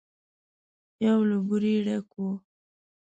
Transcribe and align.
يو 1.05 1.19
له 1.29 1.37
بورې 1.47 1.75
ډک 1.85 2.09
و. 2.17 2.23